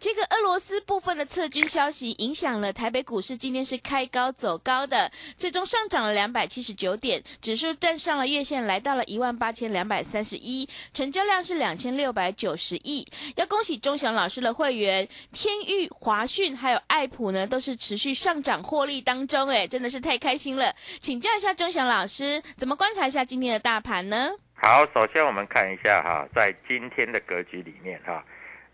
[0.00, 13.04] 这个俄罗斯部分的撤军消息影响了台北股市，今天是开高走高的，最终上涨了两百七十九点，指数站上了月线，来到了一万八千两百三十一，成交量是两千六百九十亿。
[13.34, 20.72] 要恭喜钟祥老师的会员天域、华讯还有爱普呢，都是持续上涨获利当中，哎，真的是太开心了。
[21.00, 24.30] 请教一下钟祥老师，怎么观察一下今天的大盘呢？
[24.54, 28.24] 好，首先我们看一下哈，在今天的格局里面哈，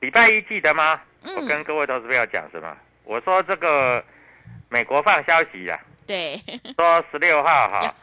[0.04, 1.00] 礼拜一记得吗？
[1.22, 2.76] 嗯我跟各位投资朋友讲什么？
[3.04, 4.04] 我说这个
[4.69, 6.38] 美国放消息啊，对，
[6.76, 7.94] 说十六号哈，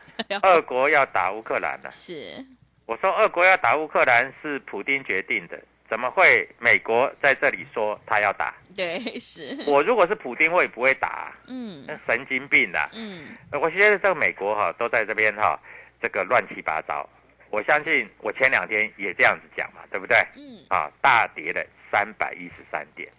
[0.41, 1.91] 俄国要打乌克兰了。
[1.91, 2.43] 是，
[2.87, 8.51] 我说俄国要打乌克兰是普丁决定的，怎么会美国在这里说他要打？
[8.75, 15.59] 对，是，我如果是普丁，我也不会打啊、嗯那神经病的、嗯，呃我觉得这个美国哈、都在这边哈、
[16.01, 17.07] 这个乱七八糟。
[17.51, 20.17] 我相信我前两天也这样子讲嘛，对不对？
[20.35, 23.11] 嗯，啊，大跌了三百一十三点。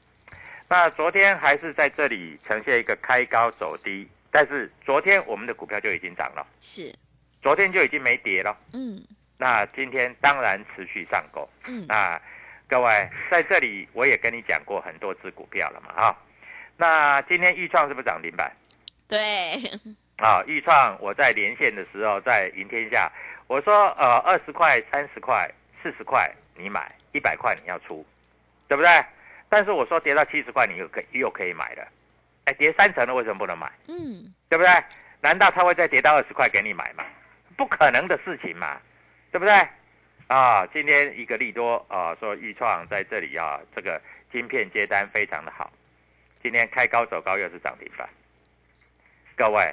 [0.68, 6.90] 那昨天还是在这里呈现一个开高走低，但是昨天我们的股票就已经涨了，是，
[7.42, 8.56] 昨天就已经没跌了。
[8.72, 9.02] 嗯
[9.36, 11.46] 那今天当然持续上攻。
[11.66, 12.20] 嗯，那
[12.68, 16.16] 各位在这里我也跟你讲过很多只股票了嘛，啊，
[16.76, 18.52] 那今天豫创是不是涨停板？
[19.08, 19.60] 对，
[20.16, 23.10] 啊，豫创我在连线的时候，在赢天下，
[23.48, 25.50] 我说呃二十块、三十块、
[25.82, 28.06] 四十块你买，一百块你要出，
[28.72, 29.04] 对不对？
[29.50, 31.86] 但是我说跌到七十块你又可以又可以买了，
[32.46, 33.70] 哎，跌三成了为什么不能买？
[33.86, 34.72] 嗯对不对？
[35.20, 37.04] 难道它会再跌到二十块给你买吗？
[37.54, 38.80] 不可能的事情嘛，
[39.30, 39.52] 对不对？
[40.28, 44.00] 啊，今天一个利多啊，说豫创在这里啊，这个
[44.32, 45.70] 晶片接单非常的好，
[46.42, 48.08] 今天开高走高又是涨停板。
[49.36, 49.70] 各位，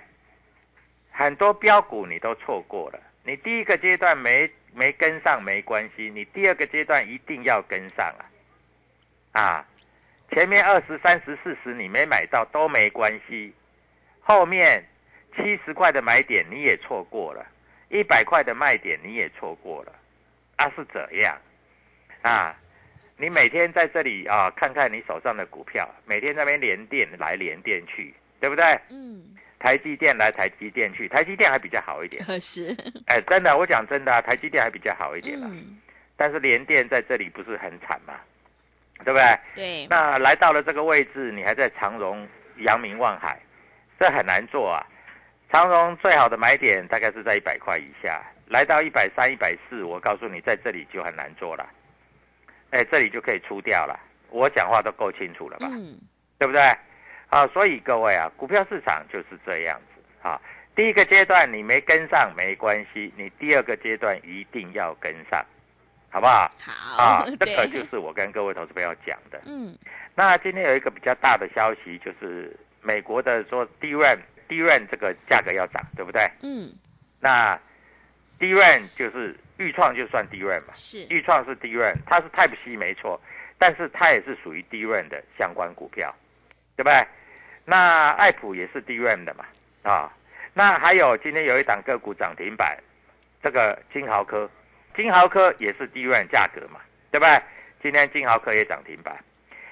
[1.10, 8.28] 很多标股你都错过了，你第一个阶段没没跟上没关系，你第二个阶段一定要跟上啊！
[9.40, 9.66] 啊，
[10.32, 13.54] 前面二十三十四十你没买到都没关系，
[14.20, 14.84] 后面
[15.34, 17.46] 七十块的买点你也错过了，
[17.90, 19.94] 一百块的卖点你也错过了，
[20.58, 21.38] 啊是这样
[22.24, 22.54] 啊？
[23.16, 28.64] 你每天在这里啊，看看你手上的股票，每天那边连电来连电去，对不对？
[28.90, 29.24] 嗯，
[29.58, 32.22] 台积电来台积电去，台积电还比较好一点。
[32.26, 32.76] 可 是，
[33.08, 35.48] 哎，真的，我讲真的啊，台积电还比较好一点啦。
[35.50, 35.78] 嗯，
[36.18, 38.14] 但是联电在这里不是很惨吗？
[39.04, 39.40] 对不对？
[39.56, 43.40] 对，那来到了这个位置，你还在长荣、扬名、望海，
[44.00, 44.86] 这很难做啊。
[45.52, 51.68] 长荣最好的买点大概是在一百块以下，来到一百三、一百四，我告诉你，在这里就很难做了。
[52.72, 54.00] 哎，这里就可以出掉了。
[54.30, 55.68] 我讲话都够清楚了吧？
[55.72, 55.98] 嗯，
[56.38, 56.62] 对不对？
[57.30, 60.40] 啊，所以各位啊，股票市场就是这样子啊。
[60.76, 65.44] 第一个阶段你没跟上没关系，你第二个阶段一定要跟上，
[66.10, 66.52] 好不好？
[66.60, 69.42] 好，啊， 这对个就是我跟各位投资朋友讲的。
[69.46, 69.78] 嗯，
[70.16, 74.18] 那今天有一个比较大的消息，就是美国的说 DRAM
[74.48, 76.30] DRAM 这个价格要涨，对不对？
[76.42, 76.74] 嗯，
[77.20, 77.60] 那
[78.40, 83.20] DRAM 就是预创就算 DRAM 嘛，是，预创是 DRAM，它是 Type C 没错，
[83.58, 86.14] 但是它也是属于 DRAM 的相关股票，
[86.76, 87.06] 对不对？
[87.66, 89.46] 那爱普也是 DRAM 的嘛，
[89.84, 90.12] 啊，
[90.54, 92.76] 那还有今天有一档个股涨停板，
[93.44, 94.50] 这个金豪科，
[95.00, 97.42] 金豪科也是 DRAM 价格嘛，对不对？
[97.82, 99.18] 今天金豪科也涨停板，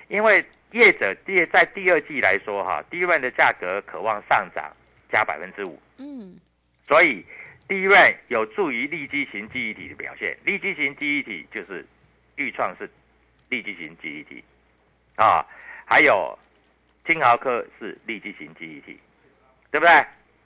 [0.08, 4.72] 因为业者第在第二季来说哈，DRAM 的价格渴望上涨
[5.12, 6.40] 加百分之五，嗯，
[6.88, 7.26] 所以
[7.68, 10.38] DRAM 有助于立基型记忆体的表现。
[10.46, 11.86] 立基型记忆体就是
[12.38, 12.90] 预创是
[13.50, 14.42] 立基型记忆体
[15.18, 15.46] 啊，
[15.84, 16.40] 还有
[17.06, 18.98] 金豪科是立基型记忆体，
[19.72, 19.94] 对不对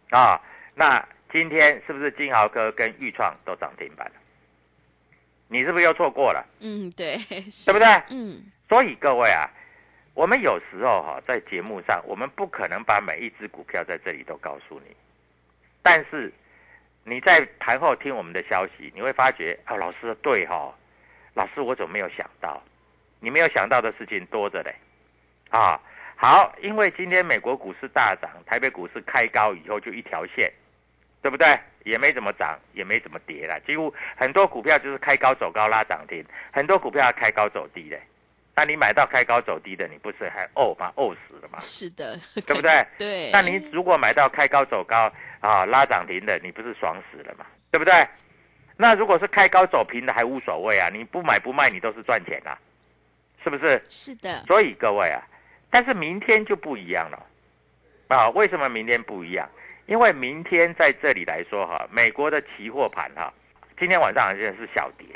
[0.10, 0.42] 啊？
[0.74, 4.14] 那今天是不是金豪科跟预创都涨停板了？
[5.52, 6.46] 你是不是又错过了？
[6.62, 7.86] 嗯，对，对不对？
[8.10, 9.50] 嗯，所以各位啊，
[10.14, 14.96] 我们有时候哈、在节目上，我们不可能把每一只股票在这里都告诉你，
[15.84, 16.32] 但是
[17.04, 20.74] 你在盘后听我们的消息，你会发觉啊，老师对哈、
[21.34, 22.64] 老师我怎么没有想到？
[23.20, 24.74] 你没有想到的事情多着嘞，
[25.50, 25.78] 啊，
[26.16, 30.50] 好，因为今天美国股市大涨，台北股市开高以后就一条线，
[31.22, 31.58] 对不对？
[31.84, 37.98] 也没怎么涨，也没怎么跌了，几乎很多股票就是开高走高拉涨停，很多股票要开高走低的。
[38.56, 40.92] 那你买到开高走低的，你不是还呕吗？
[40.96, 41.60] 呕死了吗？
[41.60, 42.86] 是的，对不对？
[42.98, 47.46] 对，那你如果买到开高走高啊拉涨停的，你不是爽死了吗？
[47.72, 48.08] 对不对？
[48.78, 52.58] 那如果是开高走平的还无所谓啊，你不买不卖你都是赚钱啊，
[53.44, 53.82] 是不是？
[53.88, 55.22] 是的，所以各位啊，
[55.70, 57.26] 但是明天就不一样了
[58.10, 58.30] 啊！
[58.32, 59.50] 为什么明天不一样？
[59.86, 63.34] 因为明天在这里来说哈，美国的期货盘哈，
[63.78, 65.08] 今天晚上好像是小跌，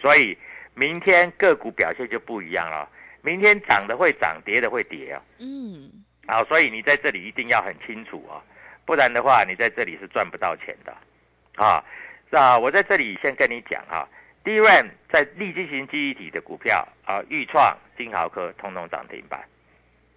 [0.00, 0.36] 所以
[0.74, 2.88] 明天个股表现就不一样了。
[3.22, 5.22] 明天涨的会涨，跌的会跌哦。
[5.38, 5.90] 嗯，
[6.26, 8.42] 好，所以你在这里一定要很清楚哦，
[8.84, 10.96] 不然的话，你在这里是赚不到钱的
[11.56, 11.84] 啊。
[12.30, 14.08] 啊，我在这里先跟你讲哈
[14.44, 19.40] ，DRAM 在立基型记忆体的股票啊，裕创、金豪科通通涨停板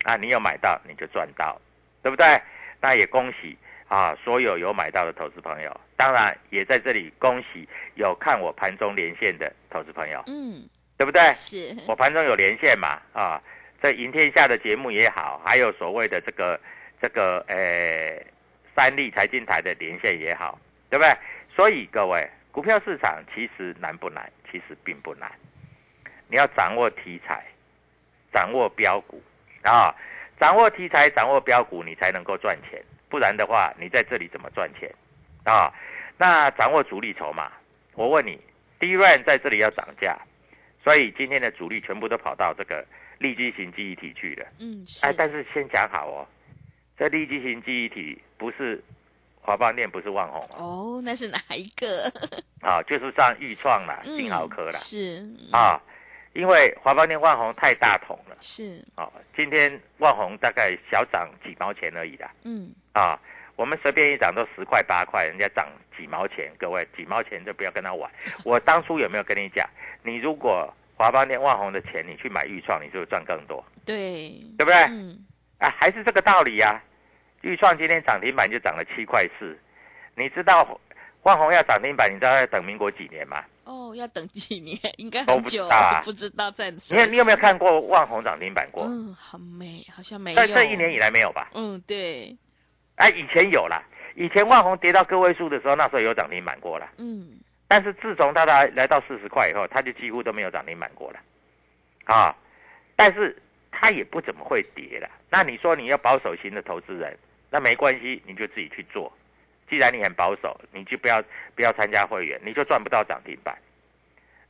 [0.04, 1.60] 啊，你有买到你就赚到，
[2.02, 2.42] 对不对？
[2.82, 3.58] 那也恭喜
[3.90, 10.64] 啊，所有有买到的投资朋友，当然也在这里恭喜有看我盘中连线的投资朋友，嗯，
[10.96, 11.34] 对不对？
[11.34, 13.42] 是，我盘中有连线嘛，啊，
[13.82, 16.60] 在赢天下的节目也好，还有所谓的这个
[17.02, 18.24] 这个呃
[18.76, 20.60] 三立财经台的连线也好，
[20.90, 21.12] 对不对？
[21.56, 24.32] 所以各位，股票市场其实难不难？
[24.52, 25.32] 其实并不难，
[26.28, 27.44] 你要掌握题材，
[28.32, 29.20] 掌握标股
[29.64, 29.94] 啊，
[30.40, 32.80] 掌握题材，掌握标股，你才能够赚钱。
[33.10, 34.94] 不然的话，你在这里怎么赚钱
[35.44, 35.74] 啊？
[36.18, 37.52] 那掌握主力筹码，
[37.94, 38.40] 我问你
[38.80, 40.18] ，DRAM 在这里要涨价，
[40.84, 42.86] 所以今天的主力全部都跑到这个
[43.20, 44.46] 立基型记忆体去了。
[44.60, 46.28] 嗯，是哎，，但是先讲好哦，
[46.98, 48.84] 这立基型记忆体不是
[49.42, 52.12] 华邦电，不是万宏哦，哦，那是哪一个？
[52.62, 55.82] 啊，就是上裕创啦、嗯金豪科啦，是，啊，
[56.34, 63.20] 因为华邦电、万宏太大桶了，是，哦，今天万宏大概小涨几毛钱而已啦，嗯，啊，
[63.56, 65.68] 我们随便一涨都十块八块，人家涨
[65.98, 68.10] 几毛钱，各位几毛钱就不要跟他玩。
[68.46, 69.68] 我当初有没有跟你讲，
[70.04, 74.76] 你如果华邦电、万宏的钱你去买裕创，你就会赚更多，对，对不对？
[74.90, 75.26] 嗯，
[75.58, 76.80] 啊，还是这个道理呀、
[77.42, 79.58] 裕创今天涨停板就涨了七块四，
[80.16, 80.80] 你知道
[81.24, 83.44] 万宏要涨停板，你知道要等民国几年吗？
[83.66, 84.78] 哦，要等几年？
[84.98, 86.72] 应该都不知很久不知道在。
[86.72, 88.86] 你有你有没有看过万宏涨停板过？
[88.86, 90.36] 嗯，好美，好像没有。
[90.36, 91.50] 在这一年以来没有吧？
[91.54, 92.36] 嗯，对，
[92.96, 93.84] 哎，以前有啦，
[94.16, 96.90] 以前万宏跌到个位数的时候，那时候有涨停板过了。
[96.98, 101.20] 嗯，但是自从它来来到四十块以后，它就几乎都没有涨停板过了，
[102.06, 102.36] 啊，
[102.96, 103.38] 但是
[103.72, 105.08] 它也不怎么会跌了。
[105.30, 107.16] 那你说你要保守型的投资人，
[107.52, 109.12] 那没关系，你就自己去做。
[109.70, 111.24] 既然你很保守，你就不要
[111.56, 113.56] 不要参加会员，你就赚不到涨停板。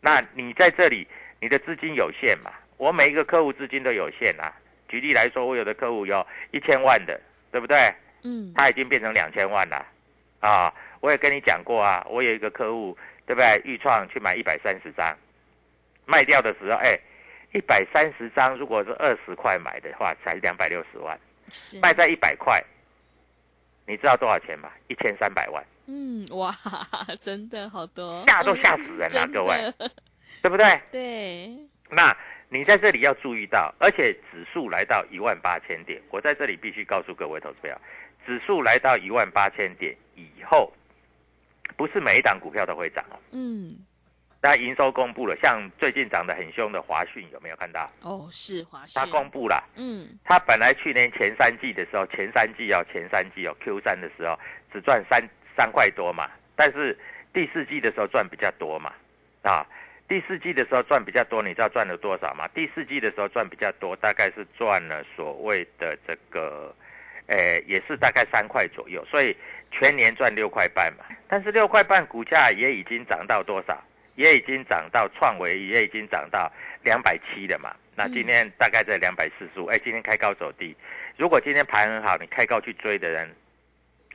[0.02, 1.08] 那你在这里，
[1.42, 2.52] 你的资金有限嘛？
[2.78, 4.54] 我每一个客户资金都有限啊。
[4.88, 7.20] 举例来说，我有的客户有一千万的，
[7.52, 7.94] 对不对？
[8.24, 9.86] 嗯，他已经变成两千万了，
[10.40, 13.62] 啊，我也跟你讲过啊，我有一个客户，对不对？
[13.64, 15.16] 预创去买一百三十张，
[16.06, 17.00] 卖掉的时候，哎，
[17.54, 21.18] 一百三十张，如果是二十块买的话，才两百六十万，
[21.50, 22.62] 是卖在一百块，
[23.90, 24.70] 你知道多少钱吗？
[24.88, 26.54] 一千三百万，嗯，哇，
[27.20, 29.74] 真的好多，吓都吓死人了嗯各位
[30.44, 30.80] 对不对？
[30.92, 31.58] 对，
[31.90, 32.16] 那
[32.50, 37.76] 你在这里要注意到，而且指数来到一万八千点，我在这里必须告诉各位投资朋友，
[38.28, 40.72] 指数来到一万八千点以后，
[41.76, 43.18] 不是每一档股票都会涨哦。
[43.32, 43.76] 嗯，
[44.42, 47.92] 那营收公布了，像最近涨得很凶的华讯有没有看到？
[48.02, 54.40] 哦，是华讯它，公布了，嗯，它本来去年前三季的时候，前三季哦，前三季哦，Q 三的时候
[54.72, 55.22] 只赚三
[55.58, 56.98] 三块多嘛，但是
[57.34, 58.94] 第四季的时候赚比较多嘛，
[59.44, 59.66] 啊，
[60.08, 62.48] 第四季的时候赚比较多，你知道赚了多少吗？
[62.54, 66.74] 第四季的时候赚比较多，大概是赚了所谓的这个，
[67.28, 69.36] 呃，也是大概三块左右，所以
[69.70, 71.04] 全年赚六块半嘛。
[71.28, 73.78] 但是六块半股价也已经涨到多少？
[74.20, 76.52] 也已经涨到创维，也已经涨到
[76.84, 77.74] 两百七了嘛。
[77.96, 80.76] 那今天大概在两百四十五，哎，今天开高走低。
[81.16, 83.34] 如果今天盘很好，你开高去追的人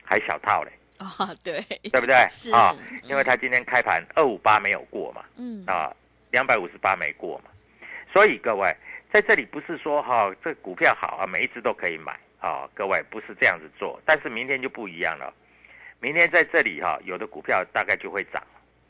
[0.03, 1.59] 还小套嘞，啊，对，
[1.89, 2.15] 对不对？
[2.29, 2.99] 是啊，嗯。
[3.01, 5.91] 因为他今天开盘二五八没有过嘛，嗯，啊，
[6.29, 7.49] 两百五十八没过嘛，
[8.13, 8.71] 所以各位
[9.11, 15.33] 在这里不是说哈、这股票好啊，每一只都可以买啊，各位不是这样子做，但是明天就不一样了，
[15.99, 18.39] 明天在这里哈、有的股票大概就会涨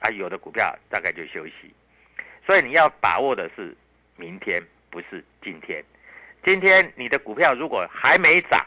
[0.05, 1.73] 啊，有的股票大概就休息，
[2.45, 3.75] 所以你要把握的是
[4.15, 5.83] 明天，不是今天。
[6.43, 8.63] 今天你的股票如果还没涨，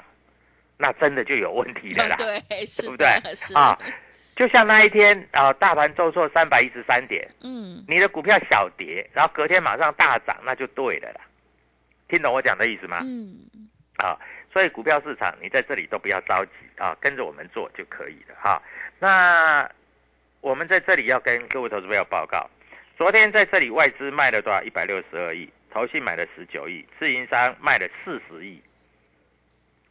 [0.76, 2.16] 那真的就有问题了啦。
[2.18, 3.07] 对，是对不对
[3.54, 3.78] 啊，
[4.35, 11.21] 就像那一天啊，大盘周挫三百一十三点，嗯，你的股票小跌，然后隔天马上大涨，那就对了啦。
[12.09, 12.99] 听懂我讲的意思吗？
[13.04, 13.38] 嗯，
[13.99, 14.18] 啊，
[14.52, 18.61] 所以股票市场你在这里都不要着急啊，跟着我们做就可以了哈。
[18.99, 19.71] 那
[20.40, 22.49] 我们在这里要跟各位投资朋友报告，
[22.97, 24.62] 昨天在这里外资卖了多少？
[24.62, 28.62] 一百六十二亿，投信买了十九亿，自营商卖了四十亿，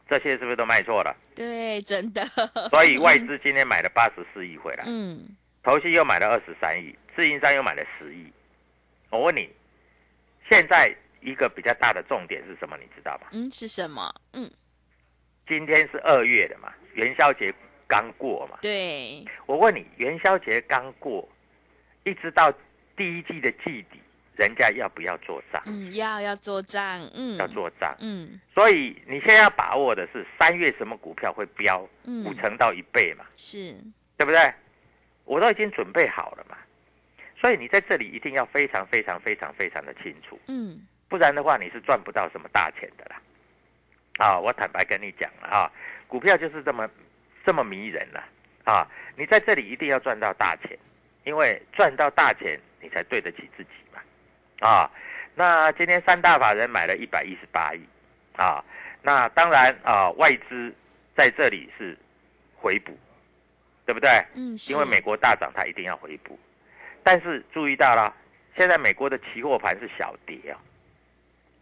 [0.08, 1.14] 这些是不是都卖错了？
[1.34, 2.24] 对，真的，
[2.70, 8.32] 所以外资今天买了八十四亿回来，嗯，投信又买了二十三亿，自营商又买了十亿。
[9.10, 9.48] 我问你，
[10.50, 12.76] 现在一个比较大的重点是什么？
[12.78, 13.28] 你知道吗？
[13.32, 14.12] 嗯，是什么？
[14.32, 14.50] 嗯，
[15.46, 17.54] 今天是二月的嘛，元宵节
[17.88, 18.58] 刚过嘛。
[18.62, 21.28] 对，我问你，元宵节刚过，
[22.04, 22.52] 一直到
[22.96, 24.00] 第一季的季底，
[24.36, 25.62] 人家要不要做账？
[25.66, 27.96] 嗯，要要做账，嗯，要，做账。
[28.00, 33.72] 嗯所以你现在要把握的是三月什么股票会飙五嗯，成到一倍嘛，是，
[34.16, 34.52] 对不对？
[35.24, 36.56] 我都已经准备好了嘛。
[37.40, 43.22] 所以你在这里一定要非常非常非常非常的清楚，嗯，不然的话你是赚不到什么大钱的啦。
[44.18, 45.70] 啊，我坦白跟你讲了啊，
[46.08, 46.90] 股票就是这么
[47.44, 48.24] 这么迷人了
[48.64, 48.86] 啊！
[49.16, 50.78] 你在这里一定要赚到大钱，
[51.24, 54.00] 因为赚到大钱你才对得起自己嘛。
[54.68, 54.90] 啊，
[55.34, 57.80] 那今天三大法人买了一百一十八亿
[58.36, 58.64] 啊，
[59.02, 60.74] 那当然啊，外资
[61.16, 61.96] 在这里是
[62.56, 62.98] 回补，
[63.86, 64.10] 对不对？
[64.34, 66.38] 嗯，是因为美国大涨，它一定要回补。
[67.02, 68.14] 但是注意到了，
[68.56, 70.60] 现在美国的期货盘是小跌啊，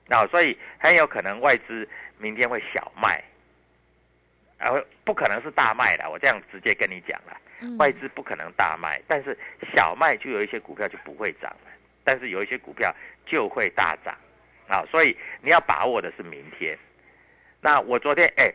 [0.09, 3.23] 啊，所以很有可能外资明天会小卖，
[4.58, 4.70] 啊，
[5.04, 6.08] 不可能是大卖的。
[6.10, 9.36] 我这样直接跟你讲了，嗯外资不可能大卖，但是
[9.75, 11.70] 小卖就有一些股票就不会涨了，
[12.04, 12.94] 但是有一些股票
[13.26, 14.14] 就会大涨
[14.68, 16.76] 啊，所以你要把握的是明天。
[17.60, 18.52] 那我昨天哎，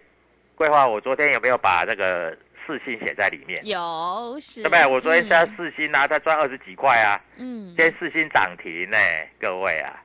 [0.55, 3.59] 桂花，我昨天有没有把这个四星写在里面？
[3.65, 4.85] 有是，对不对？
[4.85, 8.97] 我昨天加嗯四星啊，它赚二十几块啊，嗯今，天四星涨停呢，
[9.39, 10.01] 各位啊，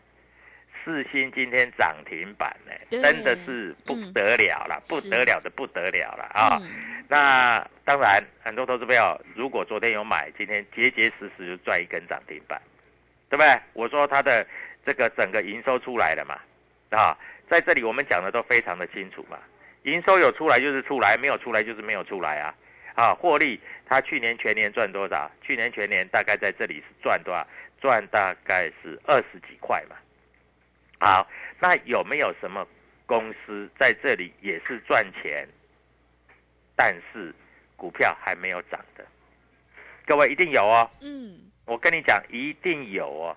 [0.86, 6.60] 四星今天涨停板呢，对真的是不得了了，嗯不得了的不得了了啊！
[6.62, 12.62] 嗯那当然，很多投资朋友如果昨天有买，今天结结实实就赚一根涨停板，
[13.28, 13.60] 对不对？
[13.72, 14.46] 我说它的
[14.84, 16.38] 这个整个营收出来了嘛，
[16.96, 17.18] 啊，
[17.50, 19.38] 在这里我们讲的都非常的清楚嘛，
[19.82, 22.54] 营收有出来就是出来，没有出来就是没有出来啊。
[22.94, 25.28] 啊，获利，它去年全年赚多少？
[25.42, 27.44] 去年全年大概在这里是赚多少？
[27.80, 29.96] 赚大概是二十几块嘛。
[30.98, 31.28] 好，
[31.60, 32.66] 那有没有什么
[33.04, 35.46] 公司在这里也是赚钱，
[36.74, 37.34] 但是
[37.76, 39.04] 股票还没有涨的？
[40.06, 43.36] 各位一定有哦，嗯，我跟你讲，一定有哦。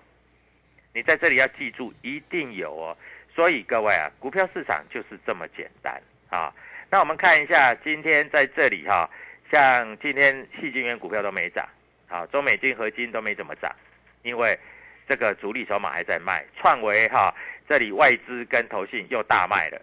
[0.92, 2.96] 你在这里要记住，一定有哦。
[3.34, 6.00] 所以各位啊，股票市场就是这么简单
[6.30, 6.52] 啊。
[6.90, 9.08] 那我们看一下今天在这里哈、
[9.50, 11.68] 像今天细晶元股票都没涨，
[12.08, 13.74] 啊，中美金合金都没怎么涨，
[14.22, 14.58] 因为
[15.10, 16.44] 这个主力筹码还在卖。
[16.56, 17.34] 创维哈、
[17.68, 19.82] 这里外资跟投信又大卖了，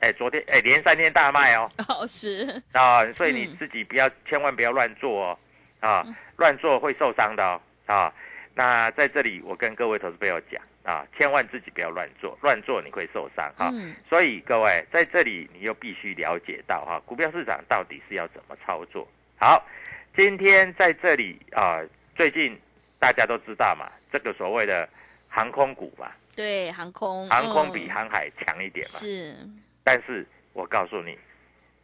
[0.00, 3.56] 哎，昨天哎连三天大卖哦， 哦是，啊，所以你嗯。
[3.58, 5.38] 自己不要、千万不要乱做哦，
[5.80, 6.04] 啊，
[6.36, 8.12] 乱做会受伤的哦，啊，
[8.54, 13.96] 那在这里我跟各位投资朋友讲啊，千万自己不要乱做，乱做你会受伤哈、嗯。
[14.06, 19.08] 所以各位在这里你又必须了解到哈、股票市场到底是要怎么操作。
[19.40, 19.66] 好，
[20.14, 21.80] 今天在这里啊，
[22.14, 22.58] 最近
[22.98, 24.88] 大家都知道嘛，这个所谓的
[25.28, 29.36] 航空股嘛，对，航空，航空比嗯航海强一点嘛，是，
[29.84, 31.18] 但是我告诉你，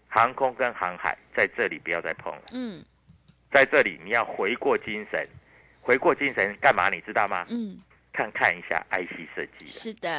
[0.09, 2.43] 航空跟航海在这里不要再碰了。
[2.53, 2.83] 嗯，
[3.51, 5.27] 在这里你要回过精神，
[5.81, 6.89] 回过精神干嘛？
[6.89, 7.45] 你知道吗？
[7.51, 7.79] 嗯，
[8.13, 10.11] 看看一下 IC 设计是的，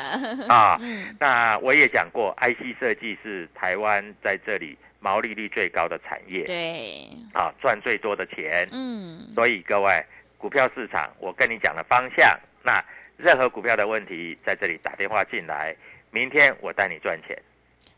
[0.49, 0.77] 啊。
[0.81, 8.67] 嗯，那我也讲过，IC 设计是台湾在这里毛利率最高的产业，对，啊，赚最多的钱。
[8.71, 10.03] 嗯，所以各位，
[10.43, 12.83] 股票市场我跟你讲的方向，那
[13.15, 15.73] 任何股票的问题在这里打电话进来，
[16.11, 17.41] 明天我带你赚钱。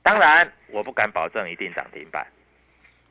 [0.03, 2.23] 当然，我不敢保证一定涨停板，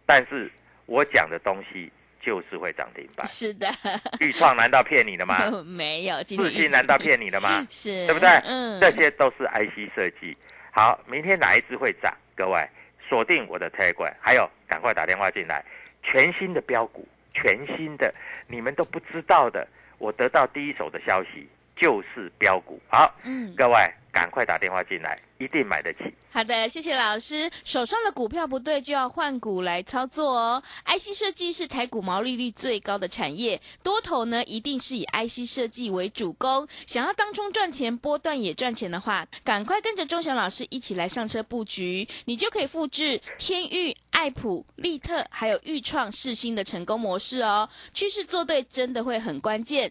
[0.06, 0.48] 但是
[0.86, 3.26] 我讲的东西就是会涨停板。
[3.26, 3.66] 是的，
[4.24, 5.50] 豫创难道骗你的吗？
[5.66, 7.66] 没有，今四天星难道骗你的吗？
[7.68, 8.28] 是，对不对？
[8.44, 10.36] 嗯，这些都是 IC 设计。
[10.70, 12.16] 好，明天哪一只会涨？
[12.36, 12.64] 各位
[13.08, 15.64] 锁定我的 Telegram，还有赶快打电话进来，
[16.04, 18.14] 全新的标股，全新的
[18.46, 19.66] 你们都不知道的，
[19.98, 22.80] 我得到第一手的消息就是标股。
[22.88, 23.76] 好，嗯，各位
[24.14, 26.04] 赶快打电话进来，一定买得起。
[26.30, 27.50] 好的，谢谢老师。
[27.64, 30.62] 手上的股票不对，就要换股来操作哦。
[30.86, 36.66] IC 设计是台股毛利率最高的产业，多头呢一定是以 IC 设计为主攻。
[36.86, 47.68] 想要当中赚钱，波段也赚钱的话，赶快跟着钟祥老师一起来上车布局，你就可以复制天域、爱普、利特还有豫创、世新的成功模式哦。
[47.92, 49.90] 趋势做对，真的会很关键。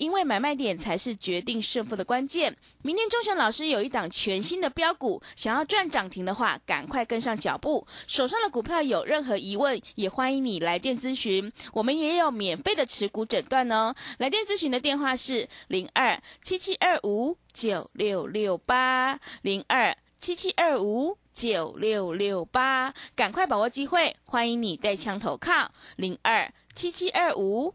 [0.00, 2.56] 因为买卖点才是决定胜负的关键。
[2.80, 7.86] 明天钟祥老师有一档全新的标股，想要赚涨停的话，赶快跟上脚步。
[8.06, 13.94] 手上的股票有任何疑问，也欢迎你来电咨询，我们也有免费的持股诊断哦。
[14.16, 19.94] 来电咨询的电话是零二七七二五九六六八零二。
[20.18, 27.74] 七七二五九六六八，赶快把握机会，欢迎你带枪投靠零二七七二五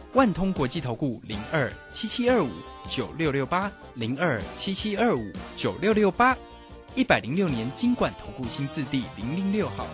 [0.13, 2.49] 万通国际投顾零二七七二五
[2.89, 6.37] 九六六八零二七七二五九六六八，
[6.95, 9.87] 一百零六年经管投顾新字第零零六号。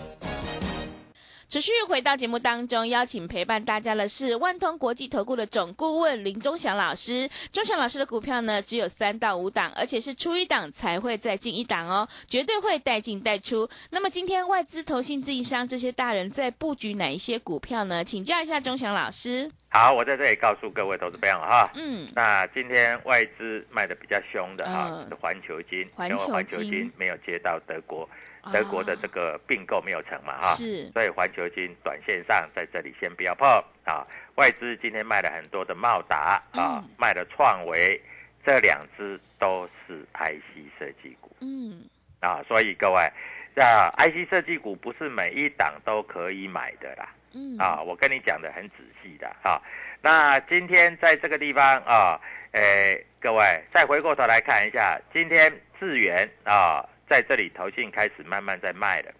[1.49, 7.29] 持续回到节目当中，邀请陪伴大家的是万通国际投顾的总顾问林忠祥老师。
[7.53, 13.69] 忠祥老师的股票呢，只有三到五档，而且是出一档才会再进一档哦，绝对会带进带出。
[13.91, 18.03] 那么今天外资、投信、自营商这些大人在布局哪一些股票呢？
[18.03, 19.49] 请教一下忠祥老师。
[19.77, 28.09] 好，我在这里告诉各位投资朋友哈，嗯，那今天外资卖的比较凶的哈嗯是环球金，环因为环球金没有接到德国
[28.51, 30.89] 德国的这个并购没有成嘛哈，是。
[30.93, 33.47] 所以环球金短线上在这里先不要碰
[33.85, 34.01] 啊。
[34.33, 36.89] 外资今天卖了很多的茂达啊，嗯。
[36.97, 38.01] 卖了创维，
[38.43, 41.29] 这两只都是 IC 设计股。
[41.41, 41.83] 嗯，
[42.19, 43.07] 啊，所以各位，
[43.53, 47.09] 那 IC 设计股不是每一档都可以买的啦。
[47.33, 49.61] 嗯，啊，我跟你讲的很仔细的啊。
[50.01, 52.19] 那今天在这个地方啊，
[52.51, 59.11] 诶，各位再回过头来看一下，今天智源啊，在这里投信开始慢慢在卖了，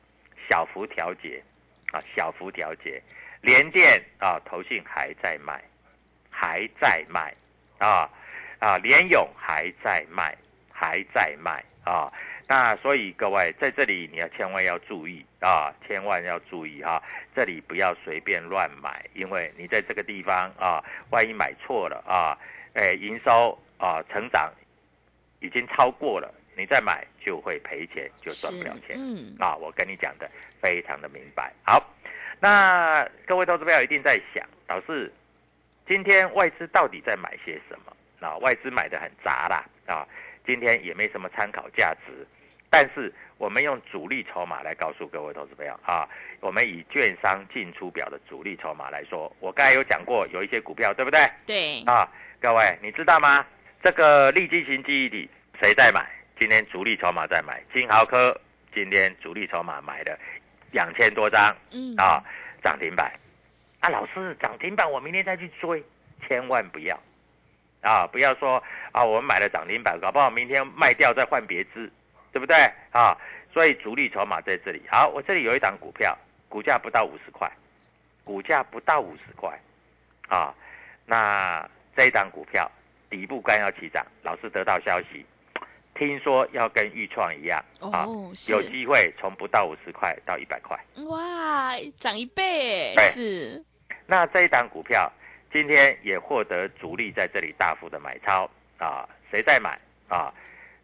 [0.50, 1.42] 小幅调节
[1.92, 3.02] 啊，小幅调节，
[3.42, 5.62] 联电啊，投信还在卖，
[6.30, 7.34] 还在卖
[7.80, 8.10] 啊
[8.60, 10.36] 啊，联勇还在卖，
[10.72, 12.12] 还在卖啊。
[12.50, 17.04] 那所以各位在这里你要千万要注意啊，千万要注意哈、
[17.36, 22.38] 这里不要随便乱买，因为你在这个地方啊，万一买错了啊，
[22.74, 24.50] 诶，营收啊成长
[25.42, 28.96] 已经超过了，你再买就会赔钱，就赚不了钱。
[28.98, 30.30] 嗯，啊，我跟你讲的
[30.62, 31.52] 非常的明白。
[31.66, 31.84] 好，
[32.40, 35.12] 那各位投资朋友一定在想，老师，
[35.86, 38.26] 今天外资到底在买些什么？
[38.26, 40.08] 啊，外资买的很杂啦，啊，
[40.46, 42.26] 今天也没什么参考价值。
[42.70, 46.08] 但是我们用主力筹码来告诉各位投资朋友啊，
[46.42, 51.30] 我们以券商进出表的主力筹码来说，我刚才有讲过，有一些股票对不对？
[51.46, 52.08] 对，啊，
[52.42, 53.46] 各位你知道吗？
[53.82, 55.30] 这个利基型记忆体
[55.62, 56.06] 谁在买？
[56.40, 58.40] 今天主力筹码在买，金豪科
[58.74, 60.18] 今天主力筹码买的
[60.72, 62.24] 两千多张嗯，啊，
[62.64, 63.12] 涨停板。
[63.80, 65.84] 啊，老师涨停板我明天再去追，
[66.28, 67.00] 千万不要
[67.82, 68.08] 啊！
[68.08, 71.90] 不要说啊，我们买了涨停板，搞不好明天卖掉再换别只，
[72.38, 72.56] 对不对
[72.92, 73.18] 啊？
[73.52, 74.80] 所以主力筹码在这里。
[74.88, 76.16] 好，我这里有一档股票，
[76.48, 77.52] 股价不到五十块，
[78.24, 79.60] 股价不到五十块
[80.30, 80.54] 啊。
[81.08, 82.72] 那这一档股票
[83.10, 85.26] 底部刚要起涨，老师得到消息，
[85.96, 87.60] 听说要跟豫创一样
[87.92, 90.78] 啊，哦，有机会从不到五十块到一百块。
[91.08, 93.66] 哇，涨一倍，是，
[94.06, 95.12] 那这一档股票
[95.52, 98.48] 今天也获得主力在这里大幅的买超
[98.78, 100.32] 啊，谁在买啊？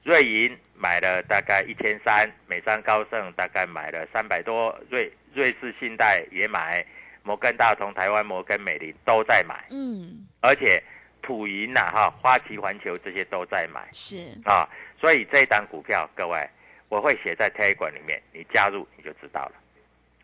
[0.04, 6.86] 瑞银买了大概一千三，美商高盛大概买了三百多，瑞瑞士信贷也买，
[7.24, 10.84] 摩根大通、台湾摩根美林都在买，嗯，而且
[11.22, 13.88] 普银呐、哈花旗环球这些都在买。
[13.92, 14.68] 是，啊，
[15.00, 16.50] 所以这一档股票各位
[16.90, 19.54] 我会写在 Telegram 里面，你加入你就知道了。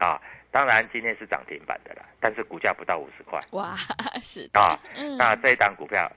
[0.06, 0.22] 啊。
[0.52, 3.39] 当然今天是涨停板的啦，但是股价不到五十块。
[3.52, 3.76] 哇，
[4.20, 4.60] 是的。
[4.60, 6.12] 啊，嗯，那这一档股票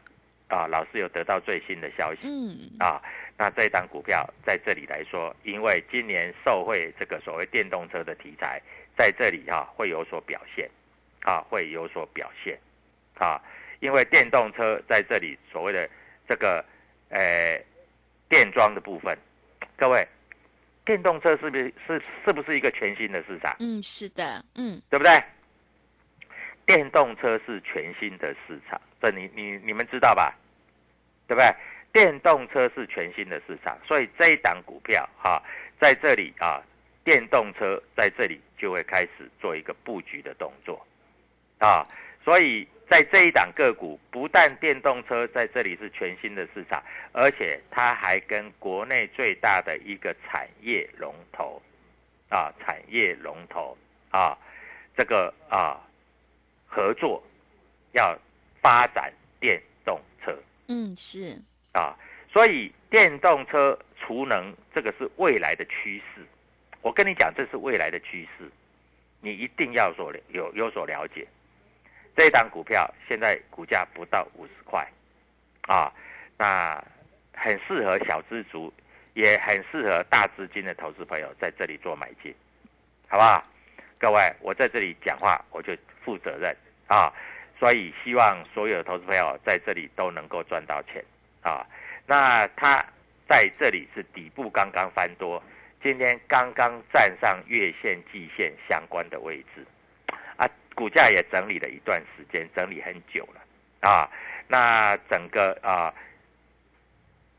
[0.53, 3.01] 啊，老师有得到最新的消息嗯，啊。
[3.39, 8.61] 那这一档股票在这里来说，因为今年受惠这个所谓电动车的题材，
[8.95, 10.71] 在这里哈、会有所表现，
[11.23, 12.59] 啊，会有所表现，
[13.19, 13.41] 啊，
[13.81, 15.89] 因为电动车在这里所谓的
[16.29, 16.63] 这个
[17.09, 17.59] 呃
[18.29, 19.17] 电装的部分，
[19.79, 20.07] 各位，
[20.85, 23.57] 电动车是不是是是不是一个全新的市场？
[23.59, 25.23] 嗯，是的，嗯，对不对？
[26.67, 30.39] 电动车是全新的市场，这你你你们知道吧？
[31.27, 31.55] 对不对？
[31.93, 35.43] 电动车是全新的市场，所以这一档股票哈、
[35.79, 36.63] 在这里啊，
[37.05, 40.87] 电动车在这里就会开始做一个布局的动作
[41.59, 41.87] 啊，
[42.25, 46.83] 所以在这一档个股，不但电动车在这里是全新的市场，
[47.13, 51.61] 而且它还跟国内最大的一个产业龙头
[52.31, 53.77] 啊，产业龙头
[54.11, 54.35] 啊，
[54.97, 55.79] 这个啊
[56.67, 57.23] 合作
[57.93, 58.19] 要
[58.63, 59.61] 发展电
[60.69, 61.41] 嗯，是，
[61.73, 61.95] 啊，
[62.33, 66.23] 所以电动车储能这个是未来的趋势。
[66.81, 68.51] 我跟你讲，这是未来的趋势，
[69.21, 71.27] 你一定要所有有所了解。
[72.17, 74.87] 这一档股票现在股价不到五十块，
[75.63, 75.93] 啊，
[76.37, 76.83] 那
[77.33, 78.73] 很适合小资族，
[79.15, 82.35] 也很适合大资金的投资朋友在这里做买进，
[83.09, 83.45] 好不好？
[83.99, 86.55] 各位，我在这里讲话我就负责任
[86.89, 87.13] 啊，
[87.63, 91.01] 所以希望所有的投资朋友在这里都能够赚到钱。
[91.43, 91.65] 啊。
[92.09, 92.85] 那它
[93.29, 95.41] 在这里是底部刚刚翻多，
[95.81, 99.65] 今天刚刚站上月线、季线相关的位置，
[100.37, 103.89] 啊，股价也整理了一段时间，整理很久了。
[103.89, 104.11] 啊。
[104.49, 105.95] 那整个啊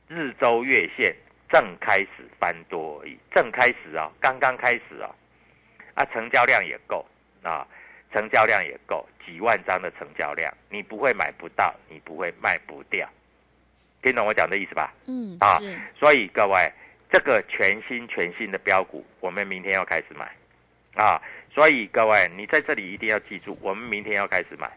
[0.08, 1.14] 日周月线
[1.50, 2.10] 正开始
[2.40, 5.14] 翻多而已，正开始啊，刚刚开始啊，
[5.96, 7.06] 啊，成交量也够。
[7.44, 7.68] 啊，
[8.14, 13.08] 成交量也够，几万张的成交量，你不会买不到，你不会卖不掉，
[14.02, 14.94] 听懂我讲的意思吧？
[15.08, 15.60] 嗯，啊，
[15.98, 16.72] 所以各位，
[17.12, 20.32] 这个全新全新的标股，我们明天要开始买
[20.96, 21.22] 啊！
[21.54, 24.72] 所以各位，你在这里一定要记住，我们明天要开始买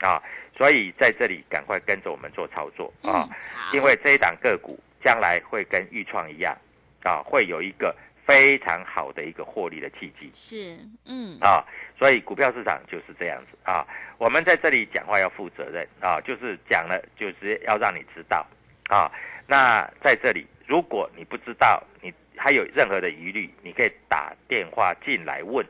[0.00, 0.22] 啊！
[0.56, 3.28] 所以在这里赶快跟着我们做操作啊！
[3.30, 3.36] 嗯，
[3.72, 6.56] 因为这一档个股将来会跟豫创一样
[7.02, 7.94] 啊，会有一个
[8.26, 11.64] 非常好的一个获利的契机是，嗯，啊！
[11.96, 13.86] 所以股票市场就是这样子啊！
[14.18, 18.44] 我们在这里讲话要负责任啊，就是讲了就直接要让你知道
[18.88, 19.08] 啊。
[19.46, 25.64] 那在这里，如果你不知道，你还有任何的疑虑，你可以打电话进来问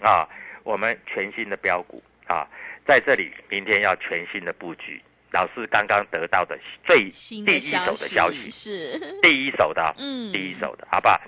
[0.00, 0.26] 啊。
[0.64, 2.48] 我们全新的标股啊，
[2.86, 5.02] 在这里明天要全新的布局。
[5.32, 11.20] 老师刚刚得到的最新第一手的的消息是，第一手的啊，嗯，第一手的，好不好？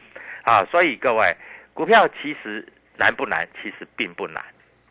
[0.44, 1.35] 啊，所以各位，
[1.72, 3.48] 股票其实难不难？
[3.61, 4.44] 其实并不难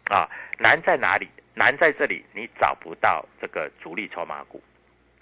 [0.06, 1.30] 啊，难在哪里？
[1.56, 4.62] 难在这里，你找不到这个主力筹码股，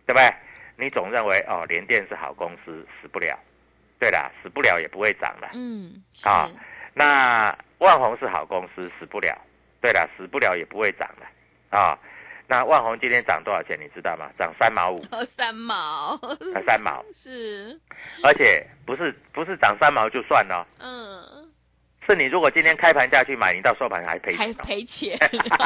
[0.05, 0.33] 对不对？
[0.77, 3.37] 你总认为哦，联电是好公司，死不了。
[3.99, 5.49] 对啦，死不了也不会涨的。
[5.53, 6.49] 嗯，是，啊
[6.93, 9.37] 那万宏是好公司，死不了。
[9.81, 11.77] 对啦，死不了也不会涨的。
[11.77, 11.99] 啊，
[12.51, 13.79] 那万宏今天涨多少钱？
[13.79, 14.29] 你知道吗？
[14.37, 16.19] 涨三毛五，哦， 三毛，
[16.53, 17.79] 啊三毛， 是，
[18.23, 21.49] 而且不是不是涨三毛就算了，嗯，
[22.05, 25.17] 是你如果今天开盘价去买，你到收盘还赔还赔钱，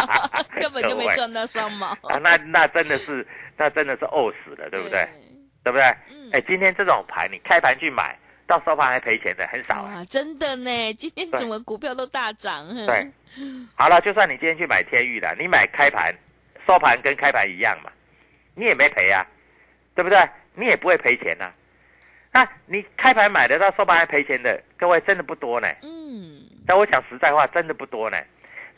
[0.61, 3.25] 根本就没赚到三毛，啊，那那真的是
[3.57, 5.07] 那真的是呕死了，对不对？？
[5.63, 5.85] 对不对？
[6.11, 9.95] 嗯哎，今天这种盘你开盘去买，到收盘还赔钱的很少啊。
[9.95, 12.63] 哇，真的呢，今天对怎么股票都大涨？
[12.69, 13.11] 嗯对，
[13.73, 16.13] 好了，就算你今天去买天域了，你买开盘
[16.67, 17.91] 收盘跟开盘一样嘛，
[18.55, 19.25] 你也没赔啊，
[19.93, 20.19] 对不对？
[20.53, 21.51] 你也不会赔钱呐、
[22.31, 25.67] 那你开盘买的到收盘还赔钱的，各位真的不多呢。
[25.83, 28.17] 嗯，但我讲实在话，真的不多呢。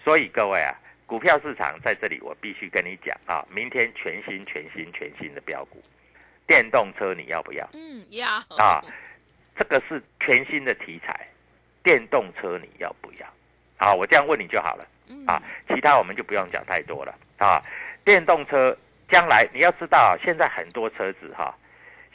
[0.04, 0.74] 所以各位啊，
[1.06, 5.84] 股票市场在这里，我必须跟你讲啊，明天全新、全新、全新的标股，
[6.48, 7.70] 电动车你要不要？
[7.74, 8.84] 嗯，要啊，
[9.56, 11.28] 这个是全新的题材，
[11.84, 13.28] 电动车你要不要？
[13.78, 14.97] 好，我这样问你就好了嗯
[15.28, 17.62] 啊，其他我们就不用讲太多了啊。
[18.04, 18.76] 电动车
[19.10, 21.54] 将来你要知道，现在很多车子哈，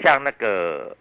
[0.03, 0.97] 像那个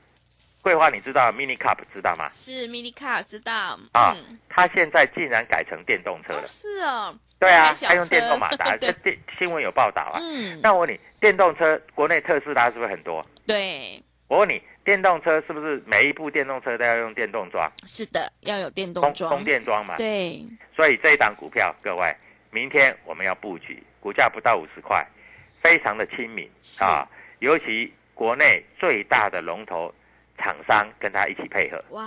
[0.62, 2.28] 桂花，你知道 Mini Cup 知道吗？
[2.30, 6.48] 是 mini Cup 知道啊嗯它现在竟然改成电动车哦了。
[6.48, 10.20] 是哦，对啊它用电动马达， 这电新闻有报道啊。
[10.22, 13.26] 嗯，那我问你，电动车国内特斯拉是不是很多？
[13.48, 19.96] 对，我问你，电动车是不是每一部电动车都要用电动桩、是的，要有电动充桩，充电桩嘛？
[19.98, 20.44] 对，
[20.76, 22.16] 所以这一档股票，各位，
[22.50, 25.06] 明天我们要布局，股价不到五十块，
[25.62, 26.50] 非常的亲民。
[26.80, 27.08] 啊。
[27.40, 29.94] 尤其国内最大的龙头
[30.38, 32.04] 厂商跟他一起配合，哇，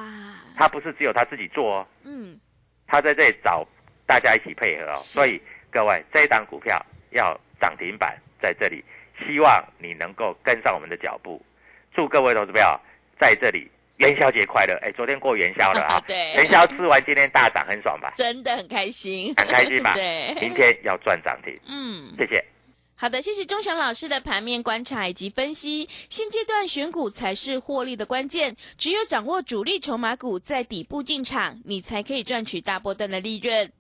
[0.57, 2.39] 他不是只有他自己做哦，嗯，
[2.87, 3.67] 他在这里找
[4.07, 4.95] 大家一起配合哦。
[4.97, 8.85] 所以各位，这一档股票要涨停板在这里，
[9.27, 11.45] 希望你能够跟上我们的脚步。
[11.95, 12.81] 祝各位投资票
[13.21, 14.77] 在这里元宵节快乐！
[14.83, 18.13] 哎，昨天过元宵了啊 对元宵吃完，今天大涨，很爽吧？
[18.17, 19.95] 真的很开心，很开心吧？
[19.97, 22.13] 对，明天要赚涨停，嗯。
[22.19, 22.45] 谢谢。
[22.97, 25.89] 好的，谢谢钟祥老师的盘面观察以及分析。
[26.09, 33.71] 现阶段选股才是获利的关键，只有掌握主力筹码股在底部进场，你才可以赚取大波段的利润。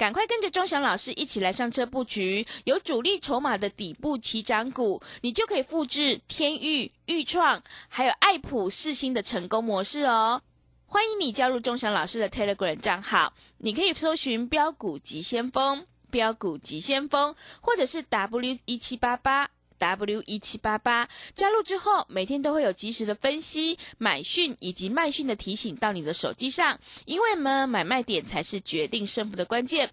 [0.00, 10.40] 赶快跟着钟祥老师一起来上车布局，有主力筹码的底部起涨股，你就可以复制天域、豫创还有爱普、世新的成功模式哦。
[10.86, 15.84] 欢迎你加入钟祥老师的 Telegram 账号，你可以搜寻标股急先锋。
[16.10, 19.50] 标股急先锋，或者是 W 一七八八
[19.80, 29.90] W 一七八八，加入之后每天都会有及时的分析、买讯以及卖讯的提醒到你的手机上，因为呢买卖点才是决定胜负的关键。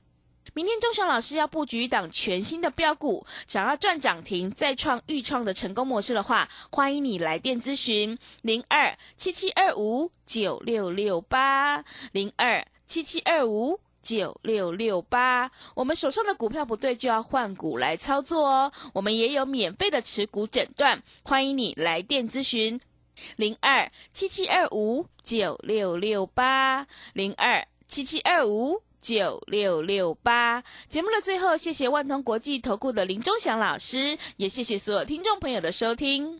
[0.54, 13.80] 明天钟祥老师要布局一档全新的标股，想要赚涨停再创预创的成功模式的话，欢迎你来电咨询零二七七二五九六六八零二七七二五。
[14.07, 18.71] 九六六八，我们手上的股票不对就要换股来操作哦。
[18.93, 22.79] 我们也有免费的持股诊断，欢迎你来电咨询
[23.35, 30.63] 零二七七二五九六六八零二七七二五九六六八。
[30.87, 36.39] 节目的最后，谢谢万通国际投顾的林忠祥老师，也谢谢所有听众朋友的收听。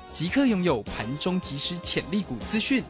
[0.13, 2.83] 即刻拥有盘中即时潜力股资讯。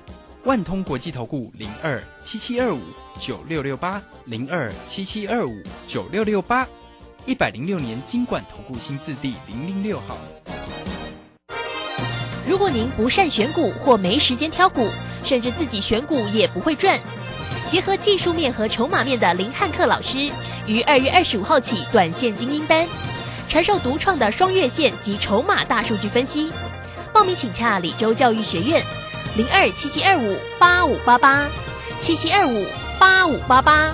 [0.44, 2.82] 万通国际投顾零二七七二五
[3.20, 6.68] 九六六八零二七七二五九六六八，
[7.28, 10.18] 一百零六年经管投顾新字第零零六号。
[12.50, 14.90] 如果您不善选股或没时间挑股，
[15.24, 17.00] 甚至自己选股也不会赚，
[17.70, 20.32] 结合技术面和筹码面的林汉克老师，
[20.66, 22.88] 于二月二十五号起短线精英班，
[23.48, 26.52] 传授独创的双月线及筹码大数据分析。
[27.14, 28.84] 报名请洽李州教育学院，
[29.36, 31.48] 零二七七二五八五八八，
[32.00, 32.66] 七七二五
[33.00, 33.92] 八五八八。